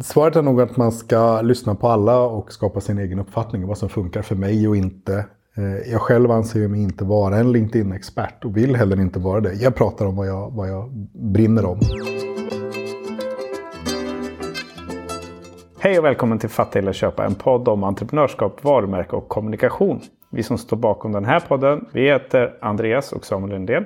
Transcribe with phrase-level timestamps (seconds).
[0.00, 3.68] svaret är nog att man ska lyssna på alla och skapa sin egen uppfattning om
[3.68, 5.26] vad som funkar för mig och inte.
[5.56, 9.54] Eh, jag själv anser mig inte vara en LinkedIn-expert och vill heller inte vara det.
[9.54, 11.80] Jag pratar om vad jag, vad jag brinner om.
[15.78, 20.00] Hej och välkommen till Fatta eller köpa, en podd om entreprenörskap, varumärke och kommunikation.
[20.30, 23.84] Vi som står bakom den här podden, vi heter Andreas och Samuel Lundén.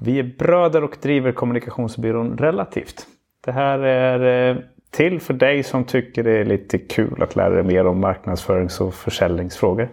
[0.00, 3.06] Vi är bröder och driver kommunikationsbyrån Relativt.
[3.44, 4.56] Det här är eh,
[4.92, 8.80] till för dig som tycker det är lite kul att lära dig mer om marknadsförings
[8.80, 9.88] och försäljningsfrågor.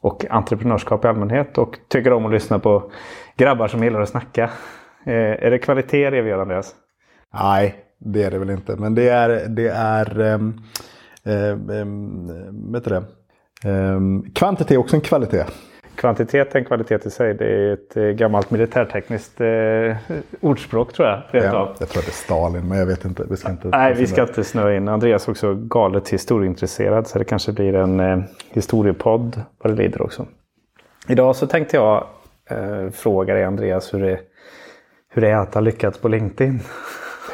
[0.00, 2.90] Och entreprenörskap i allmänhet och tycker om att lyssna på
[3.36, 4.50] grabbar som gillar att snacka.
[5.04, 6.74] Eh, är det kvalitet det vi gör Andreas?
[7.34, 8.76] Nej, det är det väl inte.
[8.76, 10.60] Men det är, det är um,
[11.68, 13.04] um, vet du det?
[13.70, 15.44] Um, kvantitet är också en kvalitet.
[15.98, 17.34] Kvantitet är en kvalitet i sig.
[17.34, 19.96] Det är ett eh, gammalt militärtekniskt eh,
[20.40, 21.22] ordspråk tror jag.
[21.30, 23.24] Rent ja, jag tror att det är Stalin, men jag vet inte.
[23.30, 24.88] Vi ska inte Nej, vi ska inte snöa in.
[24.88, 28.18] Andreas är också galet historieintresserad så det kanske blir en eh,
[28.50, 30.26] historiepodd vad det lider också.
[31.08, 32.06] Idag så tänkte jag
[32.50, 34.20] eh, fråga dig Andreas hur det,
[35.08, 36.60] hur det är att ha lyckats på LinkedIn.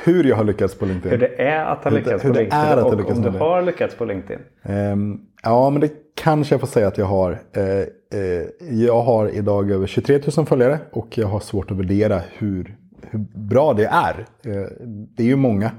[0.04, 1.10] Hur jag har lyckats på LinkedIn?
[1.10, 3.94] Hur det är att ha lyckats hur, på LinkedIn att och om du har lyckats
[3.94, 4.38] på LinkedIn.
[4.62, 7.30] Um, ja, men det kanske jag får säga att jag har.
[7.32, 7.84] Uh,
[8.14, 12.76] Eh, jag har idag över 23 000 följare och jag har svårt att värdera hur,
[13.02, 14.26] hur bra det är.
[14.42, 14.66] Eh,
[15.16, 15.70] det är ju många.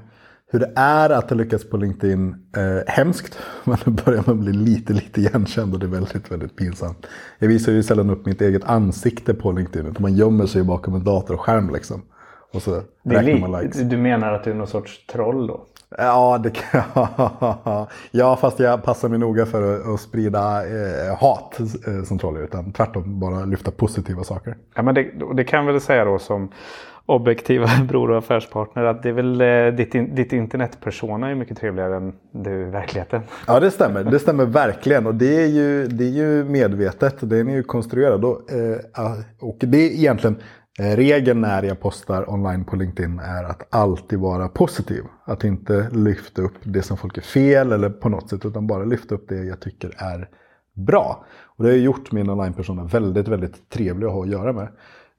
[0.50, 3.38] Hur det är att ha lyckats på LinkedIn, eh, hemskt.
[3.64, 7.06] Men nu börjar man bli lite, lite igenkänd och det är väldigt, väldigt pinsamt.
[7.38, 9.90] Jag visar ju sällan upp mitt eget ansikte på LinkedIn.
[9.90, 11.70] Utan man gömmer sig bakom en datorskärm.
[11.72, 12.02] liksom.
[12.56, 13.80] Och så räknar man likes.
[13.80, 15.60] Du menar att du är någon sorts troll då?
[15.98, 16.82] Ja, det kan
[18.10, 22.36] Ja, fast jag passar mig noga för att, sprida eh, hat eh, som troll.
[22.36, 24.56] Utan tvärtom bara lyfta positiva saker.
[24.74, 26.50] Ja, men det, det kan väl säga då som
[27.06, 31.96] objektiva bror och affärspartner att det är väl eh, ditt, ditt internetpersona är mycket trevligare
[31.96, 33.22] än du i verkligheten.
[33.46, 37.48] Ja det stämmer, det stämmer verkligen och det är ju, det är ju medvetet, den
[37.48, 38.24] är ju konstruerad.
[38.24, 40.36] Och, eh, och det är egentligen
[40.78, 45.02] Eh, regeln när jag postar online på LinkedIn är att alltid vara positiv.
[45.24, 48.84] Att inte lyfta upp det som folk är fel eller på något sätt utan bara
[48.84, 50.28] lyfta upp det jag tycker är
[50.74, 51.24] bra.
[51.42, 54.68] Och det har gjort min online-persona väldigt, väldigt trevlig att ha att göra med.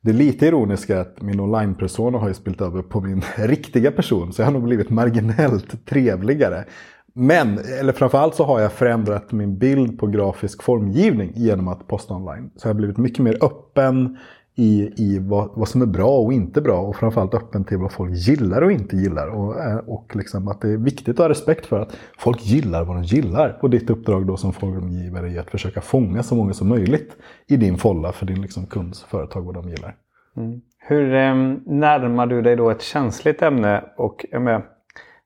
[0.02, 3.92] Det är lite ironiska är att min online-persona har ju spilt över på min riktiga
[3.92, 6.66] person så jag har nog blivit marginellt trevligare.
[7.14, 12.14] Men, eller framförallt så har jag förändrat min bild på grafisk formgivning genom att posta
[12.14, 12.52] online.
[12.56, 14.18] Så jag har blivit mycket mer öppen,
[14.60, 17.92] i, i vad, vad som är bra och inte bra och framförallt öppen till vad
[17.92, 19.28] folk gillar och inte gillar.
[19.28, 22.84] Och, eh, och liksom att det är viktigt att ha respekt för att folk gillar
[22.84, 23.58] vad de gillar.
[23.62, 27.16] Och ditt uppdrag då som formgivare är att försöka fånga så många som möjligt
[27.48, 29.96] i din folla för din liksom kunds företag vad de gillar.
[30.38, 30.62] Mm.
[30.80, 31.36] Hur eh,
[31.66, 33.84] närmar du dig då ett känsligt ämne?
[33.98, 34.62] Och jag med,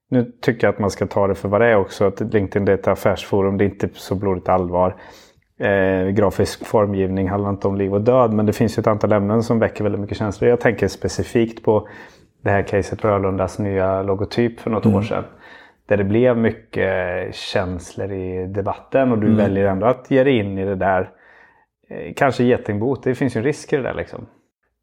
[0.10, 2.06] nu tycker jag att man ska ta det för vad det är också.
[2.06, 4.96] Att LinkedIn är ett affärsforum, det är inte så blodigt allvar.
[5.62, 8.34] Eh, grafisk formgivning handlar inte om liv och död.
[8.34, 10.50] Men det finns ju ett antal ämnen som väcker väldigt mycket känslor.
[10.50, 11.88] Jag tänker specifikt på
[12.42, 14.98] det här caset Rörlundas nya logotyp för något mm.
[14.98, 15.24] år sedan.
[15.86, 19.38] Där det blev mycket känslor i debatten och du mm.
[19.38, 21.10] väljer ändå att ge dig in i det där.
[21.90, 24.26] Eh, kanske getingbot, det finns ju en risk i det där liksom.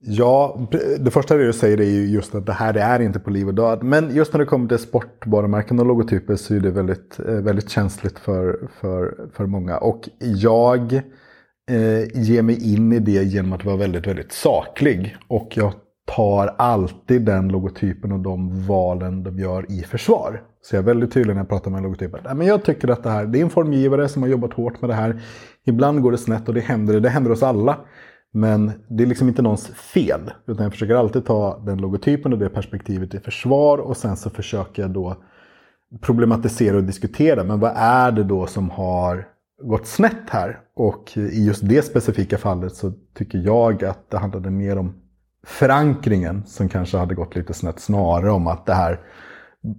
[0.01, 0.61] Ja,
[1.01, 3.55] det första du säger är ju just att det här är inte på liv och
[3.55, 3.83] död.
[3.83, 7.71] Men just när det kommer till sportvarumärken och logotyper så är det väldigt, eh, väldigt
[7.71, 9.79] känsligt för, för, för många.
[9.79, 10.95] Och jag
[11.71, 15.17] eh, ger mig in i det genom att vara väldigt, väldigt saklig.
[15.29, 15.73] Och jag
[16.07, 20.43] tar alltid den logotypen och de valen de gör i försvar.
[20.63, 22.35] Så jag är väldigt tydlig när jag pratar med logotyper.
[22.35, 24.91] Men jag tycker att det här, det är en formgivare som har jobbat hårt med
[24.91, 25.23] det här.
[25.67, 27.79] Ibland går det snett och det händer, det händer oss alla.
[28.33, 30.31] Men det är liksom inte någons fel.
[30.47, 33.79] Utan jag försöker alltid ta den logotypen och det perspektivet i försvar.
[33.79, 35.17] Och sen så försöker jag då
[36.01, 37.45] problematisera och diskutera.
[37.45, 39.27] Men vad är det då som har
[39.63, 40.61] gått snett här?
[40.77, 44.95] Och i just det specifika fallet så tycker jag att det handlade mer om
[45.47, 47.81] förankringen som kanske hade gått lite snett.
[47.81, 49.01] Snarare om att det här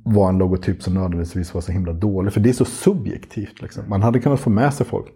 [0.03, 2.33] var en logotyp som nödvändigtvis var så himla dålig.
[2.33, 3.61] För det är så subjektivt.
[3.61, 3.83] Liksom.
[3.87, 5.07] Man hade kunnat få med sig folk.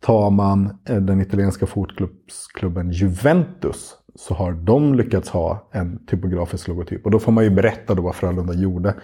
[0.00, 7.04] Tar man eh, den italienska fotbollsklubben Juventus så har de lyckats ha en typografisk logotyp.
[7.04, 8.94] Och då får man ju berätta då vad Frölunda gjorde.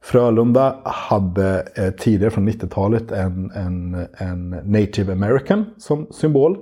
[0.00, 6.58] Frölunda hade eh, tidigare från 90-talet en, en, en native american som symbol.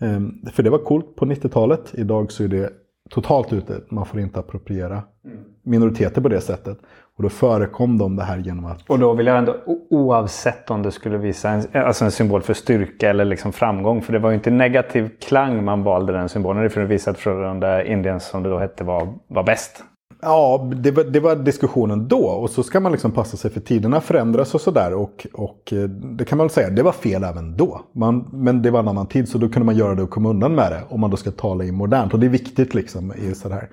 [0.00, 1.94] Ehm, för det var coolt på 90-talet.
[1.94, 2.72] Idag så är det
[3.10, 3.80] totalt ute.
[3.90, 6.78] Man får inte appropriera mm minoriteter på det sättet.
[7.16, 8.90] Och då förekom de det här genom att...
[8.90, 9.56] Och då vill jag ändå,
[9.90, 14.02] oavsett om det skulle visa en, alltså en symbol för styrka eller liksom framgång.
[14.02, 16.62] För det var ju inte negativ klang man valde den symbolen.
[16.62, 19.82] Det för att visa att Frölunda Indians, som det då hette, var, var bäst.
[20.22, 22.26] Ja, det var, det var diskussionen då.
[22.26, 24.94] Och så ska man liksom passa sig för tiderna förändras och sådär.
[24.94, 27.80] Och, och eh, det kan man väl säga, det var fel även då.
[27.92, 30.28] Man, men det var en annan tid så då kunde man göra det och komma
[30.28, 30.82] undan med det.
[30.88, 32.14] Om man då ska tala i modernt.
[32.14, 33.68] Och det är viktigt liksom i sådär.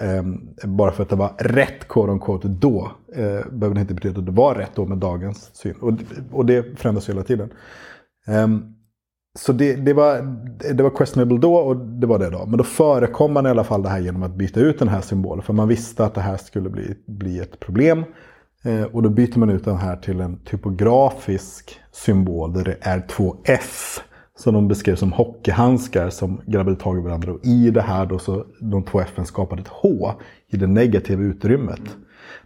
[0.00, 2.90] Ehm, bara för att det var rätt quote on quote då.
[3.14, 5.74] Eh, behöver det inte betyda att det var rätt då med dagens syn.
[5.80, 5.92] Och,
[6.32, 7.52] och det förändras hela tiden.
[8.26, 8.74] Ehm,
[9.38, 10.36] så det, det, var,
[10.74, 12.46] det var questionable då och det var det då.
[12.46, 15.00] Men då förekom man i alla fall det här genom att byta ut den här
[15.00, 15.42] symbolen.
[15.42, 18.04] För man visste att det här skulle bli, bli ett problem.
[18.64, 23.00] Eh, och då byter man ut den här till en typografisk symbol där det är
[23.00, 24.00] två F.
[24.38, 27.32] Som de beskrev som hockeyhandskar som grabbade tag i varandra.
[27.32, 30.12] Och i det här då så de två F'n skapade ett H
[30.48, 31.96] i det negativa utrymmet.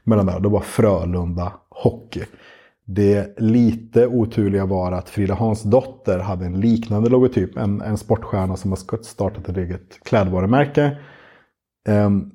[0.05, 2.23] Mellan där, då var Frölunda Hockey.
[2.85, 7.57] Det lite oturliga var att Frida Hans dotter hade en liknande logotyp.
[7.57, 10.97] En, en sportstjärna som har startat ett eget klädvarumärke.
[11.89, 12.31] Um,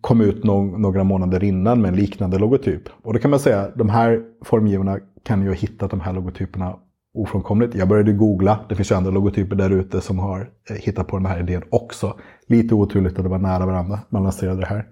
[0.00, 2.82] kom ut no några månader innan med en liknande logotyp.
[3.02, 6.12] Och då kan man säga att de här formgivarna kan ju ha hittat de här
[6.12, 6.76] logotyperna
[7.16, 7.74] ofrånkomligt.
[7.74, 8.60] Jag började googla.
[8.68, 11.62] Det finns ju andra logotyper där ute som har eh, hittat på den här idén
[11.70, 12.16] också.
[12.46, 14.00] Lite oturligt att det var nära varandra.
[14.08, 14.86] Man lanserade det här.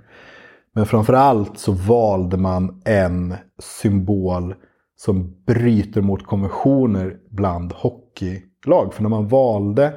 [0.74, 4.54] Men framförallt så valde man en symbol
[4.96, 8.94] som bryter mot konventioner bland hockeylag.
[8.94, 9.94] För när man valde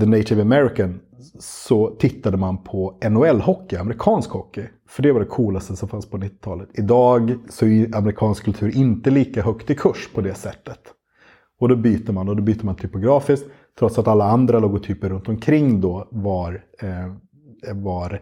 [0.00, 1.00] The Native American
[1.40, 4.66] så tittade man på NHL-hockey, amerikansk hockey.
[4.88, 6.68] För det var det coolaste som fanns på 90-talet.
[6.74, 10.78] Idag så är amerikansk kultur inte lika högt i kurs på det sättet.
[11.58, 13.46] Och då byter man, och då byter man typografiskt.
[13.78, 18.20] Trots att alla andra logotyper runt omkring då var, eh, var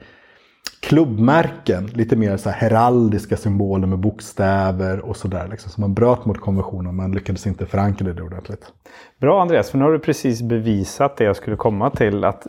[0.80, 5.48] klubbmärken, lite mer så heraldiska symboler med bokstäver och sådär.
[5.50, 5.70] Liksom.
[5.70, 8.72] Så man bröt mot konventionen men lyckades inte förankra det ordentligt.
[9.20, 12.24] Bra Andreas, för nu har du precis bevisat det jag skulle komma till.
[12.24, 12.46] att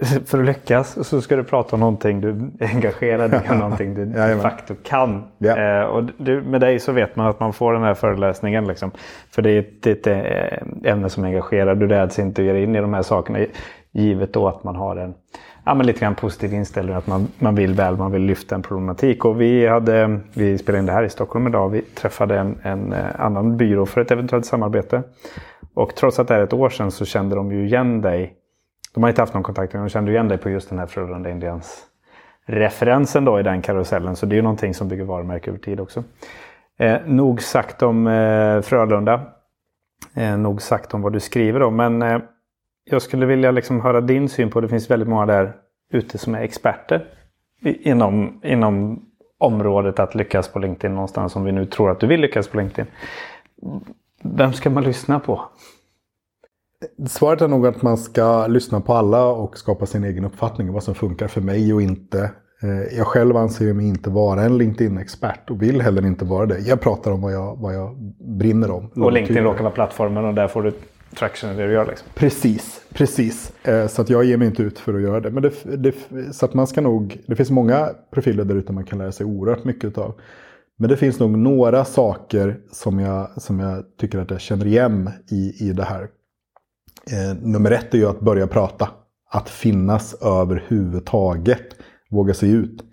[0.26, 2.28] För att lyckas så ska du prata om någonting du
[2.60, 5.24] är engagerad i, någonting du de facto kan.
[5.38, 5.56] Ja.
[5.56, 8.66] Eh, och du, med dig så vet man att man får den här föreläsningen.
[8.66, 8.90] Liksom.
[9.30, 11.74] För det är ett, ett eh, ämne som engagerar.
[11.74, 13.38] Du räds inte att ge in i de här sakerna.
[13.92, 15.14] Givet då att man har en
[15.64, 16.94] ja, men lite grann positiv inställning.
[16.94, 19.24] Att man, man vill väl, man vill lyfta en problematik.
[19.24, 21.68] Och vi, hade, vi spelade in det här i Stockholm idag.
[21.68, 25.02] Vi träffade en, en eh, annan byrå för ett eventuellt samarbete.
[25.74, 28.36] Och trots att det är ett år sedan så kände de ju igen dig.
[28.94, 31.30] De har inte haft någon kontakt de kände igen dig på just den här Frölunda
[31.30, 31.86] Indians
[32.46, 34.16] referensen då i den karusellen.
[34.16, 36.04] Så det är ju någonting som bygger varumärke över tid också.
[36.78, 39.20] Eh, nog sagt om eh, Frölunda.
[40.14, 41.76] Eh, nog sagt om vad du skriver om.
[41.76, 42.18] Men eh,
[42.84, 45.52] jag skulle vilja liksom höra din syn på, det finns väldigt många där
[45.92, 47.04] ute som är experter
[47.62, 49.04] inom, inom
[49.38, 52.56] området att lyckas på LinkedIn någonstans om vi nu tror att du vill lyckas på
[52.56, 52.92] LinkedIn.
[54.22, 55.42] Vem ska man lyssna på?
[57.08, 60.74] Svaret är nog att man ska lyssna på alla och skapa sin egen uppfattning om
[60.74, 62.30] vad som funkar för mig och inte.
[62.62, 66.58] Eh, jag själv anser mig inte vara en LinkedIn-expert och vill heller inte vara det.
[66.58, 67.96] Jag pratar om vad jag, vad jag
[68.38, 68.90] brinner om.
[68.96, 70.72] Och LinkedIn råkar vara plattformen och där får du
[71.18, 71.86] traction i det du gör.
[71.86, 72.08] Liksom.
[72.14, 73.52] Precis, precis.
[73.62, 75.30] Eh, så att jag ger mig inte ut för att göra det.
[75.30, 75.94] Men det, det,
[76.32, 79.26] så att man ska nog, det finns många profiler där ute man kan lära sig
[79.26, 80.14] oerhört mycket av.
[80.76, 85.10] Men det finns nog några saker som jag, som jag tycker att jag känner igen
[85.30, 86.08] i, i det här.
[87.06, 88.88] Eh, nummer ett är ju att börja prata.
[89.30, 91.66] Att finnas överhuvudtaget.
[92.10, 92.84] Våga sig ut.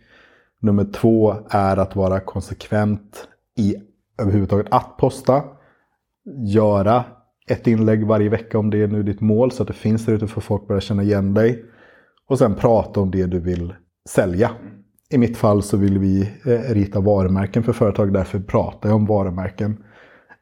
[0.61, 3.27] Nummer två är att vara konsekvent
[3.57, 3.75] i
[4.21, 5.43] överhuvudtaget att posta.
[6.53, 7.03] Göra
[7.47, 10.13] ett inlägg varje vecka om det är nu ditt mål så att det finns där
[10.13, 11.65] ute för folk att börja känna igen dig.
[12.27, 13.73] Och sen prata om det du vill
[14.09, 14.51] sälja.
[15.09, 19.05] I mitt fall så vill vi eh, rita varumärken för företag, därför pratar jag om
[19.05, 19.83] varumärken.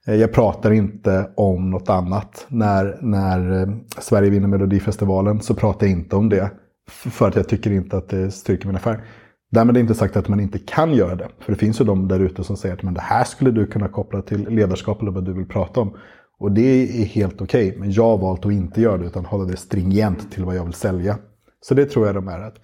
[0.08, 2.46] Eh, jag pratar inte om något annat.
[2.50, 3.68] När, när eh,
[4.00, 6.52] Sverige vinner Melodifestivalen så pratar jag inte om det.
[6.90, 9.04] För att jag tycker inte att det styrker min affär.
[9.52, 11.28] Därmed är inte sagt att man inte kan göra det.
[11.40, 13.66] För det finns ju de där ute som säger att men det här skulle du
[13.66, 15.98] kunna koppla till ledarskap eller vad du vill prata om.
[16.40, 17.68] Och det är helt okej.
[17.68, 20.56] Okay, men jag har valt att inte göra det utan hålla det stringent till vad
[20.56, 21.18] jag vill sälja.
[21.62, 22.40] Så det tror jag de är.
[22.40, 22.56] Att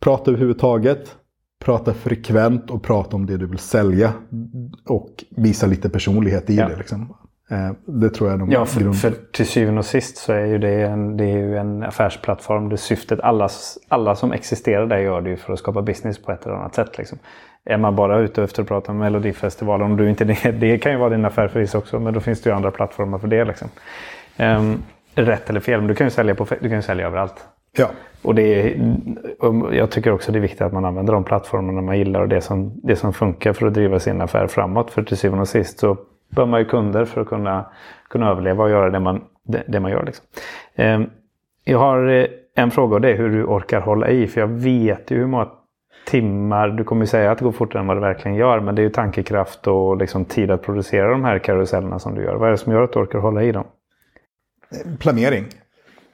[0.00, 1.16] prata överhuvudtaget,
[1.64, 4.12] prata frekvent och prata om det du vill sälja.
[4.86, 6.68] Och visa lite personlighet i ja.
[6.68, 6.76] det.
[6.76, 7.14] Liksom.
[7.50, 10.58] Eh, det tror jag de Ja, för, för till syvende och sist så är ju
[10.58, 12.68] det en, det är ju en affärsplattform.
[12.68, 13.48] Det syftet, alla,
[13.88, 16.74] alla som existerar där gör det ju för att skapa business på ett eller annat
[16.74, 16.98] sätt.
[16.98, 17.18] Liksom.
[17.64, 20.92] Är man bara ute efter att prata om Melodifestivalen, och du inte det, det kan
[20.92, 23.44] ju vara din affär förvisso också, men då finns det ju andra plattformar för det.
[23.44, 23.68] Liksom.
[24.38, 24.82] Um,
[25.14, 27.46] rätt eller fel, men du kan ju sälja, på, du kan ju sälja överallt.
[27.76, 27.90] Ja.
[28.22, 28.76] Och det är,
[29.72, 32.40] jag tycker också det är viktigt att man använder de plattformarna man gillar och det
[32.40, 34.90] som, det som funkar för att driva sin affär framåt.
[34.90, 35.96] För till syvende och sist så
[36.30, 37.66] behöver man ju kunder för att kunna,
[38.08, 40.04] kunna överleva och göra det man, det, det man gör.
[40.04, 40.26] Liksom.
[40.76, 41.10] Um,
[41.64, 44.26] jag har eh, en fråga och det är hur du orkar hålla i.
[44.26, 45.48] För jag vet ju hur många
[46.06, 46.68] timmar.
[46.68, 48.60] Du kommer ju säga att det går fortare än vad det verkligen gör.
[48.60, 52.22] Men det är ju tankekraft och liksom tid att producera de här karusellerna som du
[52.22, 52.34] gör.
[52.34, 53.64] Vad är det som gör att du orkar hålla i dem?
[54.98, 55.44] Planering.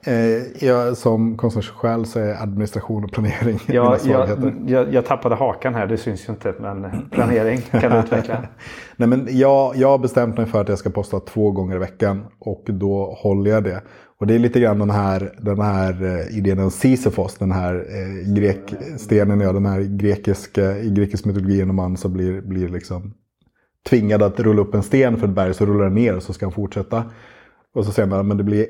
[0.06, 5.74] Eh, jag, som konstnärssjäl så är administration och planering ja, jag, jag, jag, tappade hakan
[5.74, 6.54] här, det syns ju inte.
[6.60, 8.42] Men planering kan du utveckla.
[8.96, 11.78] Nej, men jag, jag har bestämt mig för att jag ska posta två gånger i
[11.78, 12.24] veckan.
[12.38, 13.82] Och då håller jag det.
[14.20, 17.74] Och det är lite grann den här, den här eh, idén om Sisyfos, den här
[17.74, 23.14] eh, grekstenen, ja, den här grekiska, i grekisk mytologi en man som blir, blir liksom
[23.88, 26.32] tvingad att rulla upp en sten för ett berg så rullar den ner och så
[26.32, 27.04] ska han fortsätta.
[27.74, 28.66] Och så säger man, men det blir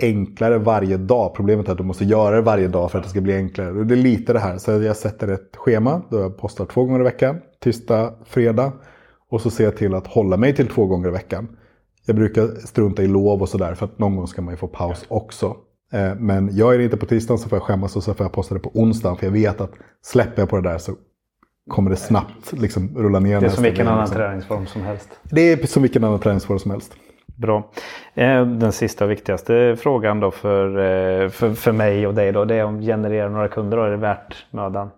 [0.00, 1.34] enklare varje dag.
[1.34, 3.84] Problemet är att du måste göra det varje dag för att det ska bli enklare.
[3.84, 4.58] Det är lite det här.
[4.58, 7.40] Så jag sätter ett schema då jag postar två gånger i veckan.
[7.62, 8.72] Tisdag, fredag.
[9.30, 11.48] Och så ser jag till att hålla mig till två gånger i veckan.
[12.06, 14.68] Jag brukar strunta i lov och sådär för att någon gång ska man ju få
[14.68, 15.56] paus också.
[15.92, 18.32] Eh, men jag är inte på tisdagen så får jag skämmas och så får jag
[18.32, 19.16] posta det på onsdagen.
[19.16, 20.92] För jag vet att släpper jag på det där så
[21.70, 23.40] kommer det snabbt liksom rulla ner.
[23.40, 24.16] Det är som vilken annan liksom.
[24.16, 25.08] träningsform som helst.
[25.22, 26.92] Det är som vilken annan träningsform som helst.
[27.40, 27.70] Bra.
[28.14, 32.44] Eh, den sista och viktigaste frågan då för, eh, för, för mig och dig då.
[32.44, 33.82] Det är om genererar några kunder då.
[33.82, 34.90] Är det värt mödan?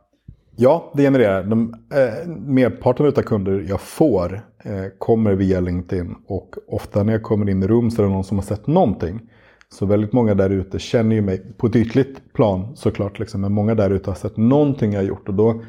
[0.56, 1.42] Ja, det genererar.
[1.42, 6.14] De, eh, merparten av kunder jag får eh, kommer via LinkedIn.
[6.26, 8.66] Och ofta när jag kommer in i rum så är det någon som har sett
[8.66, 9.20] någonting.
[9.68, 13.18] Så väldigt många där ute känner ju mig på ett ytligt plan såklart.
[13.18, 15.28] Liksom, men många där ute har sett någonting jag har gjort.
[15.28, 15.62] Och då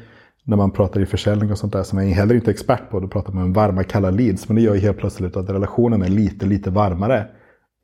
[0.44, 3.00] när man pratar i försäljning och sånt där som jag heller inte är expert på.
[3.00, 4.48] Då pratar man om varma kalla leads.
[4.48, 7.26] Men det gör ju helt plötsligt att relationen är lite, lite varmare.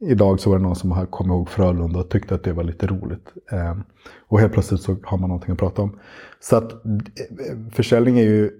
[0.01, 2.87] Idag så var det någon som kom ihåg Frölunda och tyckte att det var lite
[2.87, 3.33] roligt.
[3.53, 3.83] Ehm,
[4.29, 5.99] och helt plötsligt så har man någonting att prata om.
[6.41, 6.79] Så att eh,
[7.73, 8.51] försäljning är ju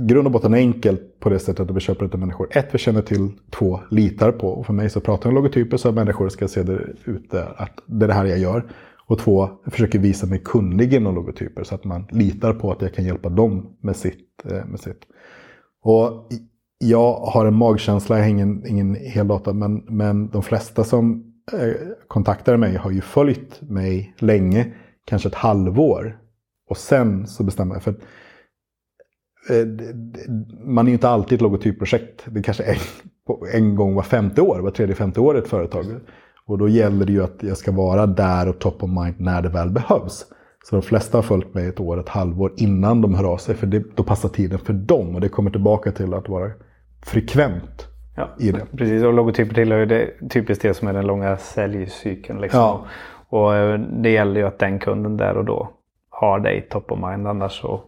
[0.00, 2.48] i grund och botten enkelt på det sättet att vi köper inte människor.
[2.50, 3.32] Ett, vi känner till.
[3.50, 4.48] Två, litar på.
[4.48, 7.44] Och för mig så pratar jag om logotyper så att människor ska se det ute.
[7.56, 8.64] Att det är det här jag gör.
[9.06, 12.82] Och två, jag försöker visa mig kunnig inom logotyper så att man litar på att
[12.82, 14.44] jag kan hjälpa dem med sitt.
[14.44, 15.00] Eh, med sitt.
[15.82, 16.28] Och
[16.78, 21.34] jag har en magkänsla, jag har ingen, ingen hel data, men, men de flesta som
[21.52, 21.74] eh,
[22.08, 24.72] kontaktar mig har ju följt mig länge,
[25.04, 26.18] kanske ett halvår.
[26.70, 27.82] Och sen så bestämmer jag.
[27.82, 27.94] För
[29.50, 29.66] eh,
[30.64, 32.24] man är ju inte alltid ett logotypprojekt.
[32.26, 32.78] Det är kanske en,
[33.52, 35.84] en gång var femte år, var tredje, femte år ett företag.
[36.46, 39.42] Och då gäller det ju att jag ska vara där och top of mind när
[39.42, 40.26] det väl behövs.
[40.64, 43.54] Så de flesta har följt mig ett år, ett halvår innan de hör av sig.
[43.54, 45.14] För det, då passar tiden för dem.
[45.14, 46.50] Och det kommer tillbaka till att vara
[47.06, 48.66] frekvent ja, i det.
[48.76, 52.40] Precis, och logotyper tillhör ju det, typiskt det som är den långa säljcykeln.
[52.40, 52.60] Liksom.
[52.60, 52.84] Ja.
[53.28, 55.70] Och eh, det gäller ju att den kunden där och då
[56.10, 57.28] har dig top of mind.
[57.28, 57.80] Annars så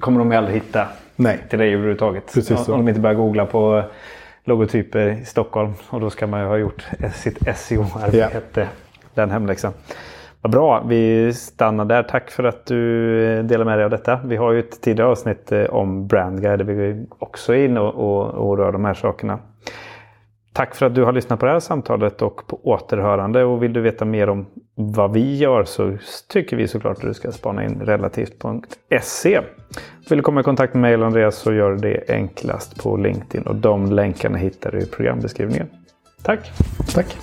[0.00, 1.38] kommer de ju aldrig hitta Nej.
[1.50, 2.34] till dig överhuvudtaget.
[2.34, 2.74] Precis så.
[2.74, 3.82] Om de inte börjar googla på
[4.44, 5.72] logotyper i Stockholm.
[5.90, 8.60] Och då ska man ju ha gjort sitt SEO-arbete.
[8.60, 8.68] Yeah.
[9.14, 9.72] Den hemläxan.
[10.40, 12.02] Vad bra, vi stannar där.
[12.02, 14.20] Tack för att du delar med dig av detta.
[14.24, 17.94] Vi har ju ett tidigare avsnitt eh, om BrandGuide där vi också är inne och,
[17.94, 19.38] och, och rör de här sakerna.
[20.54, 23.44] Tack för att du har lyssnat på det här samtalet och på återhörande.
[23.44, 25.96] Och vill du veta mer om vad vi gör så
[26.28, 29.40] tycker vi såklart att du ska spana in relativt.se.
[30.08, 32.96] Vill du komma i kontakt med mig eller Andreas så gör du det enklast på
[32.96, 35.66] LinkedIn och de länkarna hittar du i programbeskrivningen.
[36.22, 36.52] Tack!
[36.94, 37.16] Tack!